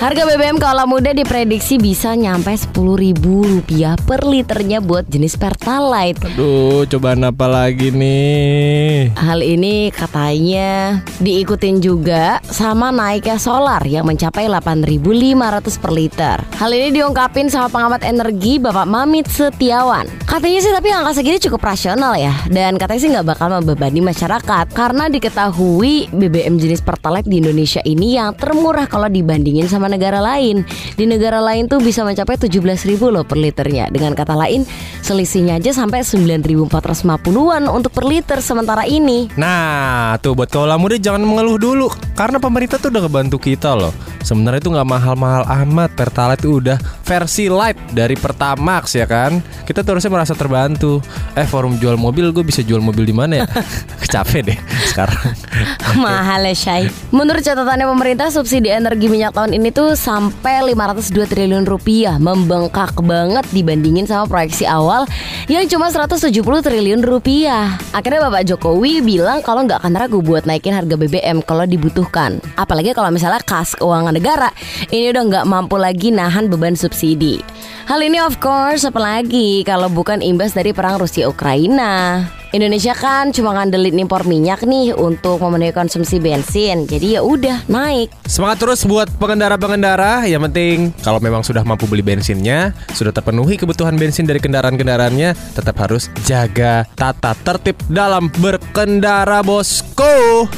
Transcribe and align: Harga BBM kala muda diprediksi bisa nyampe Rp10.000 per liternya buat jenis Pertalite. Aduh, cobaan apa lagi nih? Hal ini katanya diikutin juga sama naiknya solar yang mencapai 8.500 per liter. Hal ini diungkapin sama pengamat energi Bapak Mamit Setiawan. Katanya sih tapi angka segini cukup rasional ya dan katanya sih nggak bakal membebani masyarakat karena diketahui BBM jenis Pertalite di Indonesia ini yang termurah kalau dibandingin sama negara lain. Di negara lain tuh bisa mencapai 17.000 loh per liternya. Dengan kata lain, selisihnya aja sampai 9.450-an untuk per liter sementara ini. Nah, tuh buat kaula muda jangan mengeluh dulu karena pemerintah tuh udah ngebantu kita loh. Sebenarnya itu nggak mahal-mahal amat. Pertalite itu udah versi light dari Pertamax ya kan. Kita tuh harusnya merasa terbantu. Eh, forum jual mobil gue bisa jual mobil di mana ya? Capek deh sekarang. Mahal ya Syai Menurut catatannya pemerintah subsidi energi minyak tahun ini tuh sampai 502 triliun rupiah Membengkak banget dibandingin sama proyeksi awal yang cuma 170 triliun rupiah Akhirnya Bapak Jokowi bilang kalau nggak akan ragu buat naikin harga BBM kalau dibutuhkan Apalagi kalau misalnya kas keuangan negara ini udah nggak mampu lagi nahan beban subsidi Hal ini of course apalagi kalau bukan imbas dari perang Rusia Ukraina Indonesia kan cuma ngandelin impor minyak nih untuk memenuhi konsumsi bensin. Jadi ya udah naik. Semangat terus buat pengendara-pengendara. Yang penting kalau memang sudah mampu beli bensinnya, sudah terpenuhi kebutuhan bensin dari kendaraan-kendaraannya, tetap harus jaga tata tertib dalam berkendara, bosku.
Harga 0.00 0.24
BBM 0.24 0.56
kala 0.56 0.88
muda 0.88 1.12
diprediksi 1.12 1.76
bisa 1.76 2.16
nyampe 2.16 2.56
Rp10.000 2.56 4.00
per 4.08 4.24
liternya 4.24 4.80
buat 4.80 5.04
jenis 5.04 5.36
Pertalite. 5.36 6.24
Aduh, 6.24 6.88
cobaan 6.88 7.20
apa 7.20 7.44
lagi 7.44 7.92
nih? 7.92 9.12
Hal 9.12 9.44
ini 9.44 9.92
katanya 9.92 11.04
diikutin 11.20 11.84
juga 11.84 12.40
sama 12.48 12.88
naiknya 12.88 13.36
solar 13.36 13.84
yang 13.84 14.08
mencapai 14.08 14.48
8.500 14.48 15.68
per 15.76 15.92
liter. 15.92 16.36
Hal 16.56 16.72
ini 16.72 16.96
diungkapin 16.96 17.52
sama 17.52 17.68
pengamat 17.68 18.00
energi 18.00 18.56
Bapak 18.56 18.88
Mamit 18.88 19.28
Setiawan. 19.28 20.08
Katanya 20.24 20.64
sih 20.64 20.72
tapi 20.72 20.96
angka 20.96 21.20
segini 21.20 21.36
cukup 21.36 21.60
rasional 21.60 22.16
ya 22.16 22.32
dan 22.48 22.80
katanya 22.80 23.00
sih 23.04 23.10
nggak 23.12 23.36
bakal 23.36 23.52
membebani 23.52 24.00
masyarakat 24.00 24.72
karena 24.72 25.12
diketahui 25.12 26.08
BBM 26.08 26.56
jenis 26.56 26.80
Pertalite 26.80 27.28
di 27.28 27.44
Indonesia 27.44 27.84
ini 27.84 28.16
yang 28.16 28.32
termurah 28.32 28.88
kalau 28.88 29.12
dibandingin 29.12 29.68
sama 29.68 29.89
negara 29.90 30.22
lain. 30.22 30.62
Di 30.94 31.04
negara 31.04 31.42
lain 31.42 31.66
tuh 31.66 31.82
bisa 31.82 32.06
mencapai 32.06 32.38
17.000 32.38 32.96
loh 33.10 33.26
per 33.26 33.36
liternya. 33.36 33.90
Dengan 33.90 34.14
kata 34.14 34.38
lain, 34.38 34.62
selisihnya 35.02 35.58
aja 35.58 35.74
sampai 35.74 36.06
9.450-an 36.06 37.66
untuk 37.66 37.90
per 37.90 38.06
liter 38.06 38.38
sementara 38.38 38.86
ini. 38.86 39.26
Nah, 39.34 40.14
tuh 40.22 40.38
buat 40.38 40.48
kaula 40.48 40.78
muda 40.78 40.94
jangan 40.96 41.26
mengeluh 41.26 41.58
dulu 41.58 41.86
karena 42.14 42.38
pemerintah 42.38 42.78
tuh 42.78 42.94
udah 42.94 43.02
ngebantu 43.10 43.36
kita 43.42 43.74
loh. 43.74 43.90
Sebenarnya 44.20 44.60
itu 44.60 44.70
nggak 44.72 44.88
mahal-mahal 44.88 45.44
amat. 45.64 45.90
Pertalite 45.96 46.44
itu 46.44 46.60
udah 46.62 46.78
versi 47.04 47.46
light 47.50 47.76
dari 47.92 48.14
Pertamax 48.16 48.96
ya 48.96 49.04
kan. 49.04 49.40
Kita 49.64 49.84
tuh 49.84 49.96
harusnya 49.96 50.12
merasa 50.12 50.32
terbantu. 50.36 51.02
Eh, 51.36 51.44
forum 51.44 51.76
jual 51.76 51.96
mobil 51.96 52.30
gue 52.30 52.44
bisa 52.44 52.60
jual 52.64 52.80
mobil 52.80 53.04
di 53.08 53.14
mana 53.14 53.42
ya? 53.42 53.46
Capek 54.12 54.52
deh 54.52 54.58
sekarang. 54.90 55.34
Mahal 56.04 56.46
ya 56.46 56.54
Syai 56.54 56.84
Menurut 57.10 57.42
catatannya 57.42 57.86
pemerintah 57.86 58.28
subsidi 58.30 58.70
energi 58.70 59.10
minyak 59.10 59.34
tahun 59.34 59.54
ini 59.54 59.70
tuh 59.74 59.94
sampai 59.98 60.62
502 60.72 61.30
triliun 61.30 61.66
rupiah 61.66 62.16
Membengkak 62.16 62.98
banget 63.02 63.46
dibandingin 63.50 64.06
sama 64.06 64.26
proyeksi 64.26 64.66
awal 64.66 65.06
yang 65.50 65.66
cuma 65.66 65.90
170 65.90 66.30
triliun 66.40 67.02
rupiah 67.02 67.74
Akhirnya 67.90 68.30
Bapak 68.30 68.46
Jokowi 68.46 69.02
bilang 69.02 69.42
kalau 69.42 69.66
nggak 69.66 69.82
akan 69.82 69.94
ragu 69.98 70.18
buat 70.22 70.46
naikin 70.46 70.74
harga 70.74 70.94
BBM 70.94 71.42
kalau 71.42 71.66
dibutuhkan 71.66 72.38
Apalagi 72.54 72.94
kalau 72.94 73.10
misalnya 73.10 73.42
kas 73.42 73.74
keuangan 74.10 74.18
negara 74.18 74.50
ini 74.90 75.06
udah 75.14 75.22
nggak 75.30 75.46
mampu 75.46 75.76
lagi 75.78 76.10
nahan 76.10 76.50
beban 76.50 76.74
subsidi 76.74 77.38
Hal 77.86 78.02
ini 78.02 78.22
of 78.22 78.38
course 78.38 78.86
apalagi 78.86 79.62
kalau 79.66 79.90
bukan 79.90 80.22
imbas 80.22 80.54
dari 80.54 80.70
perang 80.70 81.02
Rusia 81.02 81.26
Ukraina 81.26 82.22
Indonesia 82.50 82.98
kan 82.98 83.30
cuma 83.30 83.54
ngandelin 83.54 84.02
impor 84.02 84.26
minyak 84.26 84.66
nih 84.66 84.90
untuk 84.90 85.38
memenuhi 85.38 85.70
konsumsi 85.70 86.18
bensin. 86.18 86.82
Jadi 86.82 87.14
ya 87.14 87.22
udah 87.22 87.62
naik. 87.70 88.10
Semangat 88.26 88.66
terus 88.66 88.82
buat 88.90 89.06
pengendara-pengendara. 89.22 90.26
Yang 90.26 90.50
penting 90.50 90.76
kalau 90.98 91.22
memang 91.22 91.46
sudah 91.46 91.62
mampu 91.62 91.86
beli 91.86 92.02
bensinnya, 92.02 92.74
sudah 92.90 93.14
terpenuhi 93.14 93.54
kebutuhan 93.54 93.94
bensin 93.94 94.26
dari 94.26 94.42
kendaraan-kendaraannya, 94.42 95.54
tetap 95.54 95.78
harus 95.78 96.10
jaga 96.26 96.90
tata 96.98 97.38
tertib 97.38 97.78
dalam 97.86 98.26
berkendara, 98.42 99.46
bosku. 99.46 100.50